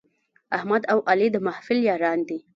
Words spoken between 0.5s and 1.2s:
احمد او